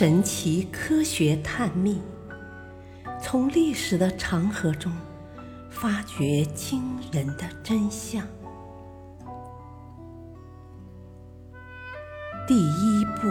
[0.00, 2.00] 神奇科学探秘，
[3.20, 4.90] 从历史的长河中
[5.68, 6.82] 发掘惊
[7.12, 8.26] 人的真相。
[12.48, 13.28] 第一步：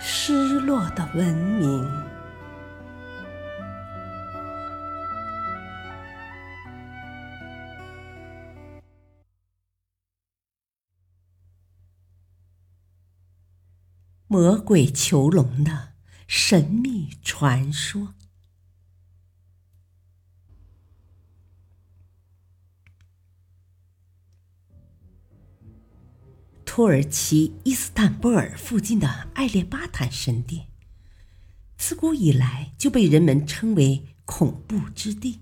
[0.00, 2.11] 失落的文明。
[14.42, 15.92] 魔鬼囚笼的
[16.26, 18.14] 神秘传说。
[26.64, 30.66] 土耳其伊斯坦布尔附近的艾列巴坦神殿，
[31.76, 35.40] 自古以来就被人们称为恐怖之地。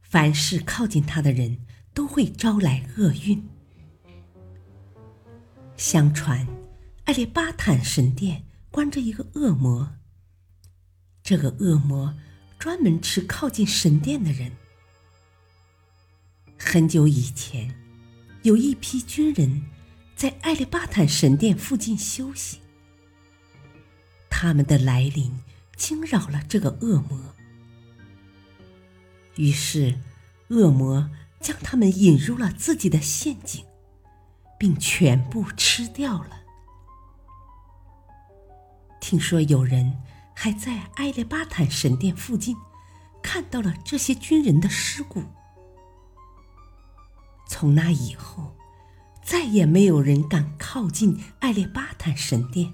[0.00, 3.48] 凡是靠近他的人都会招来厄运。
[5.76, 6.59] 相传。
[7.10, 9.96] 艾利巴坦神殿关着一个恶魔。
[11.24, 12.14] 这个恶魔
[12.56, 14.52] 专门吃靠近神殿的人。
[16.56, 17.74] 很久以前，
[18.42, 19.60] 有一批军人
[20.14, 22.60] 在艾利巴坦神殿附近休息。
[24.30, 25.36] 他们的来临
[25.74, 27.34] 惊扰了这个恶魔，
[29.34, 29.98] 于是
[30.46, 33.64] 恶魔将他们引入了自己的陷阱，
[34.56, 36.39] 并全部吃掉了。
[39.10, 39.92] 听说有人
[40.36, 42.56] 还在埃列巴坦神殿附近
[43.20, 45.24] 看到了这些军人的尸骨。
[47.48, 48.54] 从那以后，
[49.20, 52.72] 再也没有人敢靠近埃列巴坦神殿，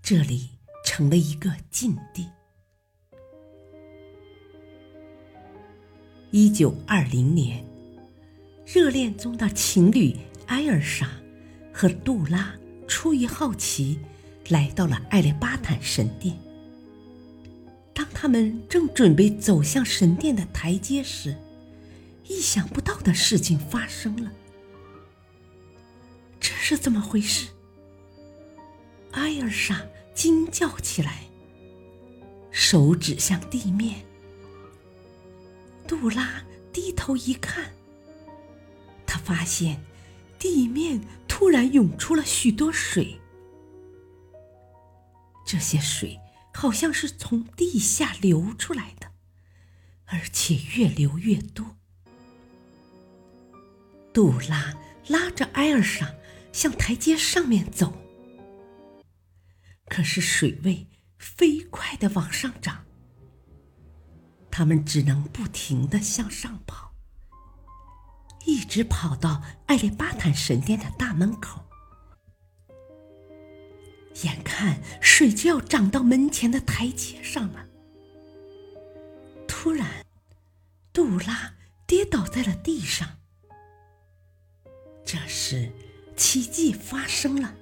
[0.00, 0.50] 这里
[0.84, 2.30] 成了一个禁地。
[6.30, 7.66] 一九二零年，
[8.64, 10.16] 热恋中的情侣
[10.46, 11.10] 埃尔莎
[11.72, 12.54] 和杜拉
[12.86, 13.98] 出于好奇。
[14.48, 16.38] 来到了艾列巴坦神殿。
[17.92, 21.36] 当他们正准备走向神殿的台阶时，
[22.26, 24.32] 意想不到的事情发生了。
[26.40, 27.48] 这是怎么回事？
[29.12, 31.24] 艾尔莎惊叫起来，
[32.50, 34.04] 手指向地面。
[35.86, 37.72] 杜拉低头一看，
[39.06, 39.80] 他发现
[40.38, 43.20] 地面突然涌出了许多水。
[45.44, 46.20] 这些水
[46.52, 49.12] 好像是从地下流出来的，
[50.06, 51.76] 而且越流越多。
[54.12, 54.74] 杜拉
[55.08, 56.14] 拉着埃尔莎
[56.52, 57.92] 向台阶上面走，
[59.86, 60.86] 可是水位
[61.18, 62.86] 飞快的往上涨，
[64.50, 66.94] 他们只能不停的向上跑，
[68.46, 71.64] 一直跑到艾利巴坦神殿的大门口。
[74.22, 77.66] 眼看水就要涨到门前的台阶上了，
[79.48, 80.04] 突然，
[80.92, 81.54] 杜拉
[81.86, 83.18] 跌倒在了地上。
[85.04, 85.70] 这时，
[86.16, 87.54] 奇迹发生了，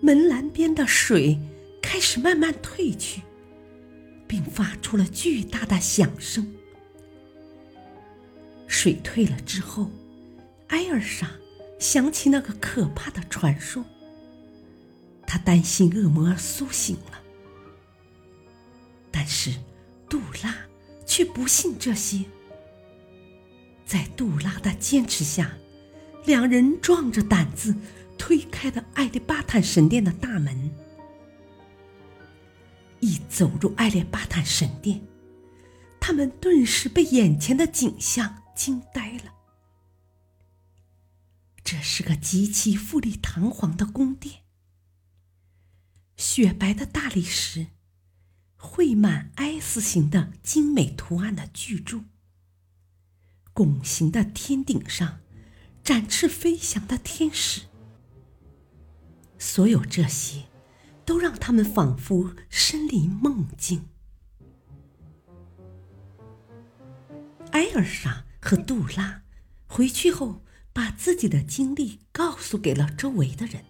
[0.00, 1.38] 门栏边的水
[1.80, 3.22] 开始慢慢退去，
[4.28, 6.54] 并发出了巨大的响声。
[8.66, 9.90] 水退了之后，
[10.68, 11.30] 埃尔莎
[11.78, 13.84] 想起那个可怕的传说。
[15.32, 17.18] 他担心恶魔苏醒了，
[19.10, 19.50] 但是
[20.06, 20.54] 杜拉
[21.06, 22.22] 却不信这些。
[23.86, 25.56] 在杜拉的坚持下，
[26.26, 27.74] 两人壮着胆子
[28.18, 30.70] 推开了艾列巴坦神殿的大门。
[33.00, 35.00] 一走入艾列巴坦神殿，
[35.98, 39.32] 他们顿时被眼前的景象惊呆了。
[41.64, 44.41] 这是个极其富丽堂皇的宫殿。
[46.22, 47.66] 雪白的大理石，
[48.56, 52.04] 绘满 S 形的精美图案的巨柱，
[53.52, 55.18] 拱形的天顶上
[55.82, 57.62] 展翅飞翔的天使，
[59.36, 60.44] 所有这些
[61.04, 63.88] 都让他们仿佛身临梦境。
[67.50, 69.24] 艾尔莎和杜拉
[69.66, 73.64] 回去后，把自己的经历告诉给了周围的人。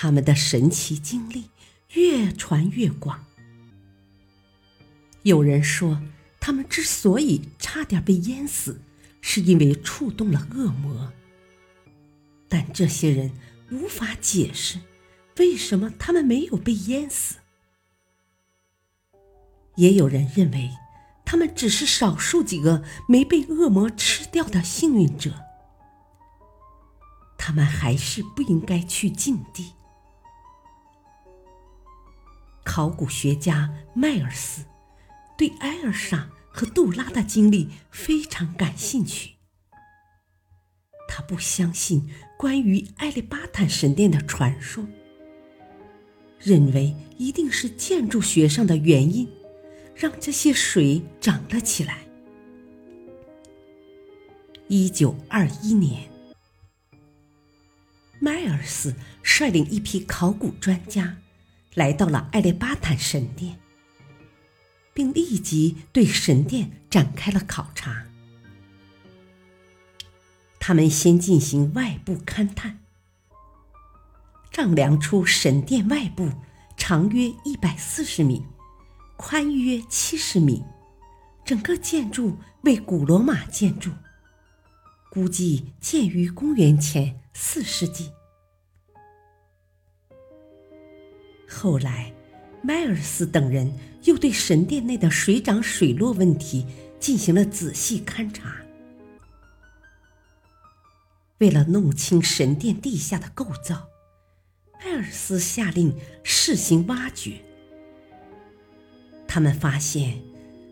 [0.00, 1.50] 他们的神奇经历
[1.94, 3.24] 越传越广。
[5.24, 6.00] 有人说，
[6.38, 8.80] 他们之所以差点被淹死，
[9.20, 11.12] 是因为触动了恶魔。
[12.48, 13.32] 但这些人
[13.72, 14.78] 无法解释，
[15.38, 17.38] 为什么他们没有被淹死。
[19.74, 20.70] 也有人认为，
[21.24, 25.34] 他们只是少数几个没被恶魔吃掉的幸运者。
[27.36, 29.72] 他们还是不应该去禁地。
[32.68, 34.62] 考古学家迈尔斯
[35.38, 39.36] 对艾尔莎和杜拉的经历非常感兴趣。
[41.08, 44.86] 他不相信关于埃利巴坦神殿的传说，
[46.38, 49.26] 认为一定是建筑学上的原因
[49.94, 52.06] 让这些水涨了起来。
[54.68, 56.10] 一九二一年，
[58.20, 61.16] 迈尔斯率领一批考古专家
[61.74, 63.58] 来到了艾利巴坦神殿，
[64.92, 68.06] 并立即对神殿展开了考察。
[70.58, 72.80] 他们先进行外部勘探，
[74.50, 76.30] 丈量出神殿外部
[76.76, 78.44] 长约一百四十米，
[79.16, 80.62] 宽约七十米，
[81.44, 83.90] 整个建筑为古罗马建筑。
[85.10, 88.10] 估计建于公元前四世纪。
[91.48, 92.12] 后来，
[92.62, 93.72] 迈尔斯等人
[94.04, 96.66] 又对神殿内的水涨水落问题
[97.00, 98.56] 进行了仔细勘察。
[101.38, 103.88] 为了弄清神殿地下的构造，
[104.84, 107.40] 迈尔斯下令试行挖掘。
[109.26, 110.20] 他们发现，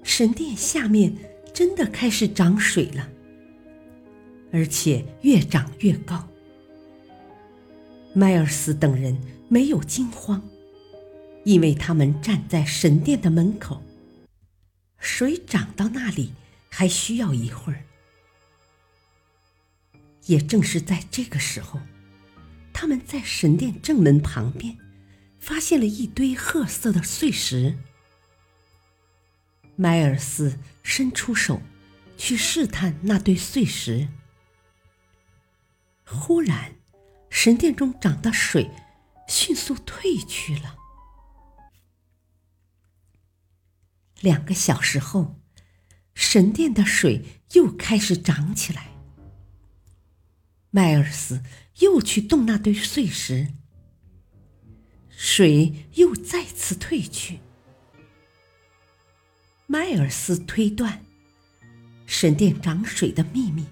[0.02, 1.16] 神殿下面
[1.54, 3.08] 真的开始涨水了。
[4.52, 6.28] 而且越涨越高。
[8.14, 9.16] 迈尔斯等人
[9.48, 10.42] 没有惊慌，
[11.46, 13.80] 因为他们站在神殿的门口。
[14.98, 16.32] 水涨到那里
[16.68, 17.84] 还需要一会儿。
[20.24, 21.80] 也正是在这个时候，
[22.72, 24.76] 他们在神殿正门旁边
[25.38, 27.78] 发现了一堆褐色的碎石。
[29.76, 31.62] 迈尔斯伸出手
[32.16, 34.08] 去试探那堆碎石。
[36.04, 36.74] 忽然，
[37.30, 38.68] 神殿中涨的水
[39.28, 40.76] 迅速退去了。
[44.20, 45.40] 两个小时后，
[46.14, 48.88] 神殿的水又开始涨起来。
[50.70, 51.42] 迈尔斯
[51.78, 53.54] 又去动那堆碎石，
[55.08, 57.40] 水又再次退去。
[59.66, 61.04] 迈尔斯推断，
[62.06, 63.66] 神殿涨水的秘密。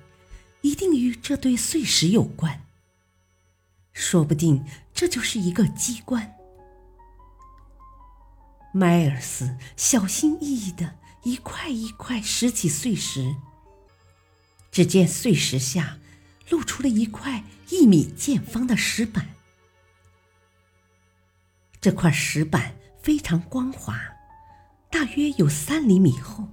[0.63, 2.67] 一定与这堆碎石有关，
[3.93, 4.65] 说不定
[4.95, 6.34] 这就是一个机关。
[8.77, 13.37] 迈尔斯小心翼翼的一块一块拾起碎石，
[14.73, 16.01] 只见碎石下
[16.51, 19.29] 露出了一块一米见方的石板。
[21.81, 23.97] 这块石板非常光滑，
[24.91, 26.49] 大约有三厘米厚，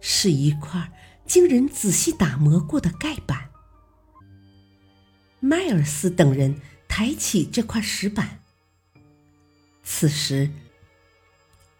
[0.00, 0.90] 是一块。
[1.24, 3.50] 经人仔细打磨过的盖板。
[5.40, 8.42] 迈尔斯等人抬起这块石板，
[9.84, 10.50] 此时，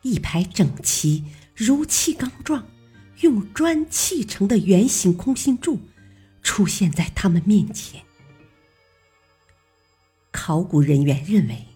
[0.03, 2.67] 一排整齐如气缸状、
[3.21, 5.81] 用砖砌成的圆形空心柱
[6.43, 8.03] 出现在他们面前。
[10.31, 11.67] 考古人员认为，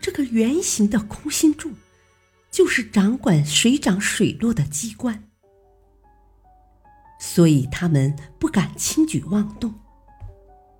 [0.00, 1.72] 这个圆形的空心柱
[2.50, 5.24] 就是掌管水涨水落的机关。
[7.18, 9.74] 所以他们不敢轻举妄动，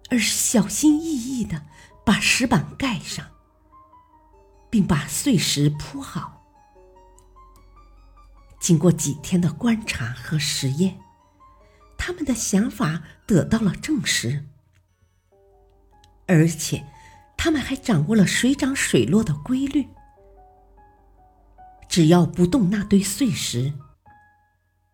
[0.09, 1.67] 而是小心翼翼的
[2.05, 3.27] 把石板盖上，
[4.71, 6.36] 并把碎石铺好。
[8.67, 10.99] 经过几天的观察和实验，
[11.97, 14.45] 他们的想法得到了证实，
[16.27, 16.85] 而且
[17.37, 19.87] 他们还掌握了水涨水落的规律。
[21.89, 23.73] 只要不动那堆碎石。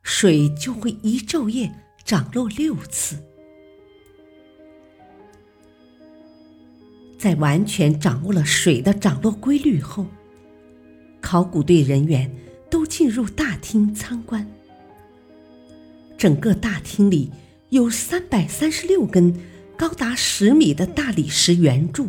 [0.02, 1.72] 水就会一昼夜
[2.04, 3.24] 涨落六次。
[7.18, 10.04] 在完全掌握了水的涨落规律后，
[11.22, 12.30] 考古队人员
[12.72, 14.50] 都进入大厅参观。
[16.16, 17.30] 整个大厅里
[17.68, 19.38] 有三百三十六根
[19.76, 22.08] 高达十米的大理石圆柱，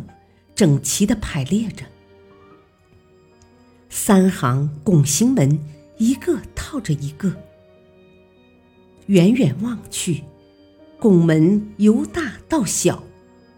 [0.54, 1.84] 整齐的排列着。
[3.90, 5.58] 三行拱形门，
[5.98, 7.36] 一个套着一个。
[9.08, 10.22] 远远望去，
[10.98, 13.04] 拱门由大到小，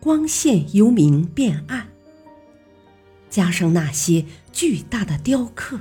[0.00, 1.86] 光线由明变暗。
[3.30, 5.78] 加上那些巨大的雕刻，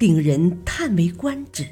[0.00, 1.68] 令人叹为观止，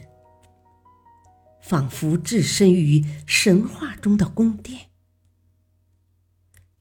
[1.62, 4.90] 仿佛置身于神话中的宫殿。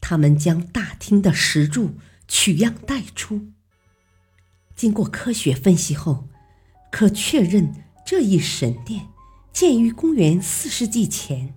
[0.01, 1.95] 他们将大厅的石柱
[2.27, 3.47] 取样带出，
[4.75, 6.27] 经过科学分析后，
[6.91, 7.73] 可确认
[8.05, 9.07] 这一神殿。
[9.53, 11.55] 建于公元四世纪前，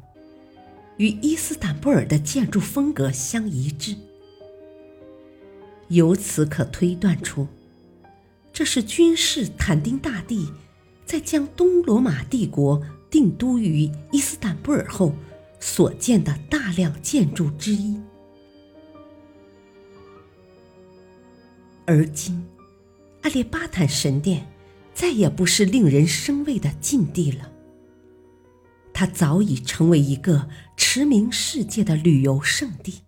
[0.96, 3.94] 与伊斯坦布尔的建筑风格相一致。
[5.88, 7.46] 由此可推断出，
[8.52, 10.48] 这是君士坦丁大帝
[11.06, 15.14] 在将东罗马帝国定都于伊斯坦布尔后
[15.58, 17.98] 所建的大量建筑之一。
[21.86, 22.46] 而今，
[23.22, 24.46] 阿列巴坦神殿
[24.94, 27.50] 再也不是令人生畏的禁地了。
[28.92, 33.00] 它早已成为一个驰名世界的旅游胜地，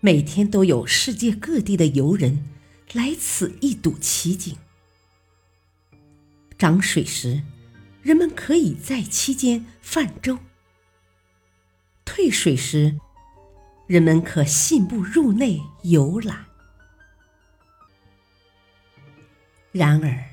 [0.00, 2.44] 每天都有世界各地的游人
[2.92, 4.56] 来此一睹奇景。
[6.58, 7.42] 涨水时，
[8.02, 10.36] 人们可以在期间泛舟；
[12.04, 13.00] 退水时，
[13.86, 16.46] 人们可信步入内游览。
[19.72, 20.24] 然而，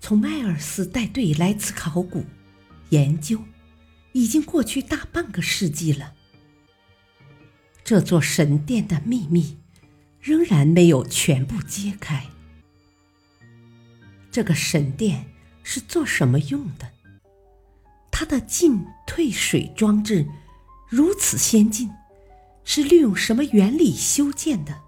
[0.00, 2.24] 从迈尔斯带队来此考古、
[2.88, 3.38] 研究，
[4.12, 6.14] 已经过去大半个世纪了。
[7.84, 9.58] 这座神殿的秘密
[10.20, 12.26] 仍然没有全部揭开。
[14.30, 15.26] 这个神殿
[15.62, 16.90] 是做什么用的？
[18.10, 20.26] 它的进退水装置
[20.88, 21.90] 如此先进，
[22.64, 24.82] 是利用什么原理修建的？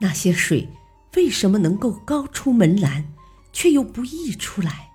[0.00, 0.68] 那些水？
[1.16, 3.12] 为什么能够高出门栏，
[3.52, 4.90] 却又不溢出来？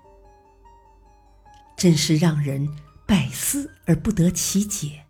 [1.76, 2.70] 真是让人
[3.06, 5.05] 百思而不得其解。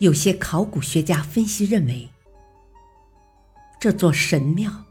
[0.00, 2.08] 有些考古学家分析认为，
[3.78, 4.86] 这座神庙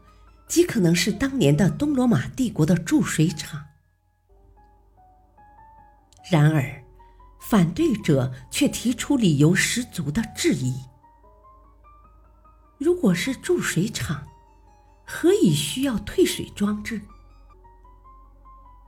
[0.46, 3.64] 极可能是当年的东罗马帝国的注水厂。
[6.30, 6.84] 然而，
[7.40, 10.76] 反对者却提出理由十足的质疑。
[12.78, 14.28] 如果是注水厂，
[15.04, 17.00] 何以需要退水装置？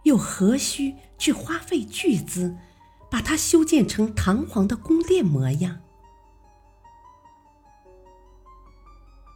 [0.05, 2.57] 又何须去花费巨资，
[3.11, 5.81] 把它修建成堂皇的宫殿模样？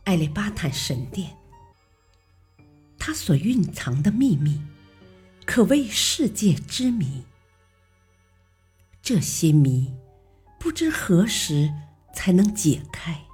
[0.06, 1.36] 艾利巴坦神殿，
[2.96, 4.60] 它所蕴藏的秘密，
[5.44, 7.24] 可谓世界之谜。
[9.02, 9.92] 这些谜，
[10.60, 11.72] 不知何时
[12.14, 13.25] 才能解开。